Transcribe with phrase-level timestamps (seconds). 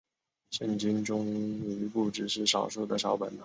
[0.49, 3.39] 圣经终于不只是少数的抄本了。